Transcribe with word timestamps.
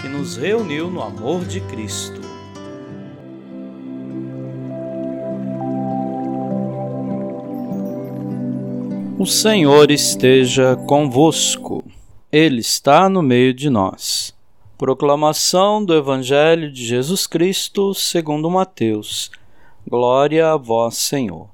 que 0.00 0.08
nos 0.08 0.36
reuniu 0.36 0.90
no 0.90 1.02
amor 1.02 1.44
de 1.44 1.60
Cristo. 1.62 2.20
O 9.18 9.24
Senhor 9.24 9.90
esteja 9.90 10.76
convosco, 10.86 11.82
Ele 12.30 12.60
está 12.60 13.08
no 13.08 13.22
meio 13.22 13.54
de 13.54 13.70
nós. 13.70 14.34
Proclamação 14.76 15.82
do 15.82 15.94
Evangelho 15.94 16.70
de 16.70 16.84
Jesus 16.84 17.26
Cristo 17.26 17.94
segundo 17.94 18.50
Mateus. 18.50 19.30
Glória 19.88 20.52
a 20.52 20.56
vós, 20.56 20.96
Senhor. 20.98 21.48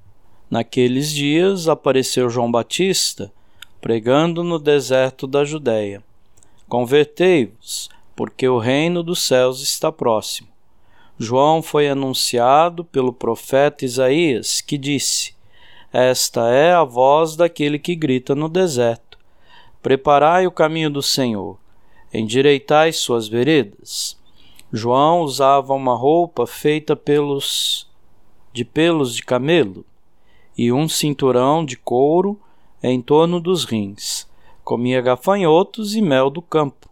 Naqueles 0.50 1.12
dias 1.12 1.68
apareceu 1.68 2.28
João 2.28 2.50
Batista, 2.50 3.32
pregando 3.80 4.42
no 4.42 4.58
deserto 4.58 5.26
da 5.26 5.44
Judéia. 5.44 6.02
Convertei-vos, 6.68 7.88
porque 8.14 8.48
o 8.48 8.58
reino 8.58 9.02
dos 9.02 9.22
céus 9.22 9.62
está 9.62 9.90
próximo. 9.90 10.48
João 11.18 11.62
foi 11.62 11.88
anunciado 11.88 12.84
pelo 12.84 13.12
profeta 13.12 13.84
Isaías, 13.84 14.60
que 14.60 14.76
disse: 14.76 15.34
Esta 15.92 16.48
é 16.50 16.72
a 16.72 16.84
voz 16.84 17.36
daquele 17.36 17.78
que 17.78 17.94
grita 17.94 18.34
no 18.34 18.48
deserto: 18.48 19.18
Preparai 19.82 20.46
o 20.46 20.52
caminho 20.52 20.90
do 20.90 21.02
Senhor, 21.02 21.58
endireitai 22.12 22.92
suas 22.92 23.28
veredas. 23.28 24.18
João 24.72 25.20
usava 25.20 25.74
uma 25.74 25.94
roupa 25.94 26.46
feita 26.46 26.96
pelos 26.96 27.90
de 28.52 28.64
pelos 28.64 29.14
de 29.14 29.22
camelo 29.22 29.84
e 30.56 30.72
um 30.72 30.88
cinturão 30.88 31.64
de 31.64 31.76
couro 31.76 32.38
em 32.82 33.00
torno 33.00 33.40
dos 33.40 33.64
rins. 33.64 34.26
Comia 34.64 35.00
gafanhotos 35.00 35.94
e 35.94 36.02
mel 36.02 36.30
do 36.30 36.40
campo 36.40 36.91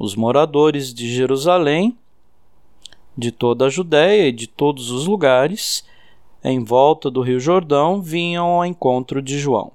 os 0.00 0.16
moradores 0.16 0.94
de 0.94 1.14
Jerusalém, 1.14 1.94
de 3.14 3.30
toda 3.30 3.66
a 3.66 3.68
Judéia 3.68 4.28
e 4.28 4.32
de 4.32 4.46
todos 4.46 4.90
os 4.90 5.06
lugares 5.06 5.84
em 6.42 6.64
volta 6.64 7.10
do 7.10 7.20
Rio 7.20 7.38
Jordão 7.38 8.00
vinham 8.00 8.46
ao 8.46 8.64
encontro 8.64 9.20
de 9.20 9.38
João. 9.38 9.72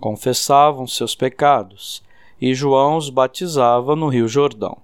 Confessavam 0.00 0.86
seus 0.86 1.14
pecados, 1.14 2.02
e 2.40 2.54
João 2.54 2.96
os 2.96 3.10
batizava 3.10 3.94
no 3.94 4.08
Rio 4.08 4.26
Jordão. 4.26 4.78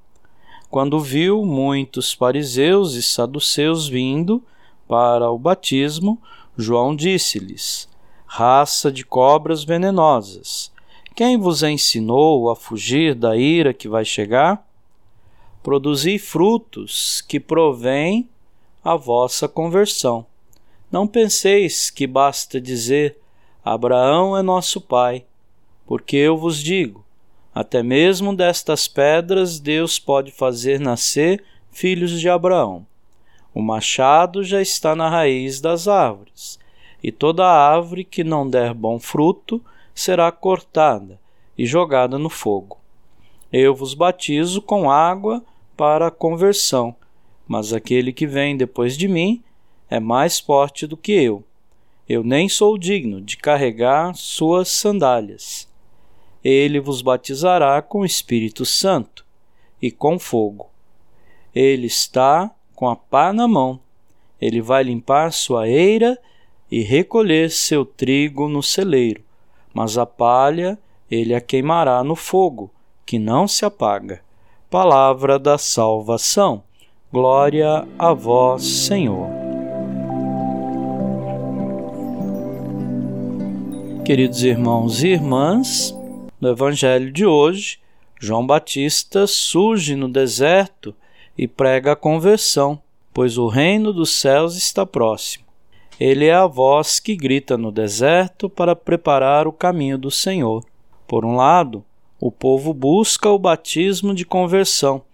Quando 0.70 1.00
viu 1.00 1.42
muitos 1.46 2.12
fariseus 2.12 2.92
e 2.96 3.02
saduceus 3.02 3.88
vindo 3.88 4.42
para 4.86 5.30
o 5.30 5.38
batismo, 5.38 6.20
João 6.54 6.94
disse-lhes: 6.94 7.88
Raça 8.26 8.92
de 8.92 9.06
cobras 9.06 9.64
venenosas, 9.64 10.70
quem 11.14 11.38
vos 11.38 11.62
ensinou 11.62 12.50
a 12.50 12.54
fugir 12.54 13.14
da 13.14 13.38
ira 13.38 13.72
que 13.72 13.88
vai 13.88 14.04
chegar? 14.04 14.65
Produzi 15.66 16.16
frutos 16.16 17.20
que 17.22 17.40
provém 17.40 18.28
a 18.84 18.94
vossa 18.94 19.48
conversão. 19.48 20.24
Não 20.92 21.08
penseis 21.08 21.90
que 21.90 22.06
basta 22.06 22.60
dizer: 22.60 23.18
Abraão 23.64 24.36
é 24.36 24.42
nosso 24.42 24.80
pai, 24.80 25.24
porque 25.84 26.14
eu 26.14 26.36
vos 26.36 26.62
digo: 26.62 27.04
até 27.52 27.82
mesmo 27.82 28.32
destas 28.32 28.86
pedras 28.86 29.58
Deus 29.58 29.98
pode 29.98 30.30
fazer 30.30 30.78
nascer 30.78 31.42
filhos 31.72 32.20
de 32.20 32.28
Abraão. 32.28 32.86
O 33.52 33.60
machado 33.60 34.44
já 34.44 34.62
está 34.62 34.94
na 34.94 35.10
raiz 35.10 35.60
das 35.60 35.88
árvores, 35.88 36.60
e 37.02 37.10
toda 37.10 37.44
árvore 37.44 38.04
que 38.04 38.22
não 38.22 38.48
der 38.48 38.72
bom 38.72 39.00
fruto 39.00 39.60
será 39.92 40.30
cortada 40.30 41.18
e 41.58 41.66
jogada 41.66 42.16
no 42.16 42.30
fogo. 42.30 42.78
Eu 43.52 43.74
vos 43.74 43.94
batizo 43.94 44.62
com 44.62 44.88
água 44.88 45.42
para 45.76 46.08
a 46.08 46.10
conversão, 46.10 46.94
mas 47.46 47.72
aquele 47.72 48.12
que 48.12 48.26
vem 48.26 48.56
depois 48.56 48.96
de 48.96 49.06
mim 49.06 49.42
é 49.88 50.00
mais 50.00 50.40
forte 50.40 50.86
do 50.86 50.96
que 50.96 51.12
eu. 51.12 51.44
Eu 52.08 52.22
nem 52.22 52.48
sou 52.48 52.78
digno 52.78 53.20
de 53.20 53.36
carregar 53.36 54.14
suas 54.14 54.68
sandálias. 54.68 55.68
Ele 56.42 56.78
vos 56.80 57.02
batizará 57.02 57.82
com 57.82 58.00
o 58.00 58.04
Espírito 58.04 58.64
Santo 58.64 59.26
e 59.82 59.90
com 59.90 60.18
fogo. 60.18 60.70
Ele 61.54 61.86
está 61.86 62.50
com 62.74 62.88
a 62.88 62.94
pá 62.94 63.32
na 63.32 63.48
mão. 63.48 63.80
Ele 64.40 64.60
vai 64.60 64.84
limpar 64.84 65.32
sua 65.32 65.68
eira 65.68 66.18
e 66.70 66.82
recolher 66.82 67.50
seu 67.50 67.84
trigo 67.84 68.48
no 68.48 68.62
celeiro, 68.62 69.24
mas 69.72 69.96
a 69.96 70.06
palha 70.06 70.78
ele 71.10 71.34
a 71.34 71.40
queimará 71.40 72.02
no 72.02 72.16
fogo, 72.16 72.70
que 73.04 73.18
não 73.18 73.46
se 73.46 73.64
apaga. 73.64 74.25
Palavra 74.68 75.38
da 75.38 75.56
salvação. 75.56 76.64
Glória 77.12 77.86
a 77.96 78.12
vós, 78.12 78.64
Senhor. 78.64 79.28
Queridos 84.04 84.42
irmãos 84.42 85.04
e 85.04 85.10
irmãs, 85.10 85.96
no 86.40 86.48
Evangelho 86.48 87.12
de 87.12 87.24
hoje, 87.24 87.78
João 88.20 88.44
Batista 88.44 89.24
surge 89.28 89.94
no 89.94 90.08
deserto 90.08 90.92
e 91.38 91.46
prega 91.46 91.92
a 91.92 91.96
conversão, 91.96 92.82
pois 93.14 93.38
o 93.38 93.46
reino 93.46 93.92
dos 93.92 94.18
céus 94.18 94.56
está 94.56 94.84
próximo. 94.84 95.44
Ele 95.98 96.24
é 96.24 96.34
a 96.34 96.48
voz 96.48 96.98
que 96.98 97.14
grita 97.14 97.56
no 97.56 97.70
deserto 97.70 98.50
para 98.50 98.74
preparar 98.74 99.46
o 99.46 99.52
caminho 99.52 99.96
do 99.96 100.10
Senhor. 100.10 100.64
Por 101.06 101.24
um 101.24 101.36
lado, 101.36 101.84
o 102.26 102.32
povo 102.32 102.74
busca 102.74 103.30
o 103.30 103.38
batismo 103.38 104.12
de 104.12 104.26
conversão, 104.26 105.04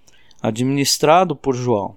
administrado 0.40 1.36
por 1.36 1.54
João. 1.54 1.94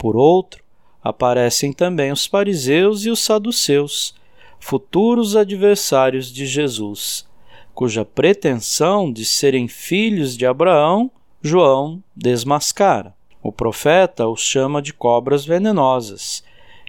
Por 0.00 0.16
outro, 0.16 0.64
aparecem 1.00 1.72
também 1.72 2.10
os 2.10 2.26
fariseus 2.26 3.04
e 3.04 3.10
os 3.10 3.20
saduceus, 3.20 4.16
futuros 4.58 5.36
adversários 5.36 6.32
de 6.32 6.44
Jesus, 6.44 7.24
cuja 7.72 8.04
pretensão 8.04 9.12
de 9.12 9.24
serem 9.24 9.68
filhos 9.68 10.36
de 10.36 10.44
Abraão, 10.44 11.08
João 11.40 12.02
desmascara. 12.16 13.14
O 13.40 13.52
profeta 13.52 14.26
os 14.26 14.40
chama 14.40 14.82
de 14.82 14.92
cobras 14.92 15.44
venenosas, 15.46 16.42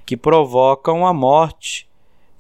que 0.08 0.18
provocam 0.18 1.06
a 1.06 1.14
morte, 1.14 1.88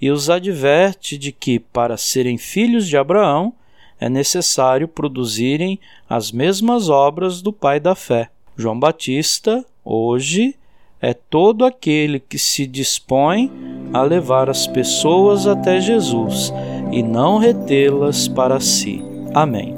e 0.01 0.09
os 0.09 0.27
adverte 0.27 1.19
de 1.19 1.31
que, 1.31 1.59
para 1.59 1.97
serem 1.97 2.35
filhos 2.35 2.87
de 2.87 2.97
Abraão, 2.97 3.53
é 3.99 4.09
necessário 4.09 4.87
produzirem 4.87 5.79
as 6.09 6.31
mesmas 6.31 6.89
obras 6.89 7.41
do 7.41 7.51
Pai 7.51 7.79
da 7.79 7.95
fé. 7.95 8.29
João 8.55 8.79
Batista, 8.79 9.65
hoje, 9.83 10.55
é 11.01 11.13
todo 11.13 11.65
aquele 11.65 12.19
que 12.19 12.37
se 12.37 12.65
dispõe 12.65 13.51
a 13.93 14.01
levar 14.01 14.49
as 14.49 14.67
pessoas 14.67 15.47
até 15.47 15.79
Jesus 15.79 16.53
e 16.91 17.01
não 17.01 17.37
retê-las 17.37 18.27
para 18.27 18.59
si. 18.59 19.01
Amém. 19.33 19.75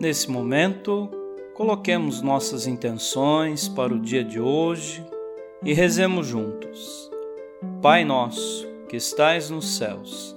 Nesse 0.00 0.30
momento, 0.30 1.08
coloquemos 1.54 2.20
nossas 2.20 2.66
intenções 2.66 3.68
para 3.68 3.92
o 3.92 4.00
dia 4.00 4.24
de 4.24 4.40
hoje 4.40 5.04
e 5.64 5.72
rezemos 5.72 6.26
juntos. 6.26 7.10
Pai 7.80 8.04
nosso, 8.04 8.66
que 8.88 8.96
estais 8.96 9.50
nos 9.50 9.76
céus, 9.76 10.36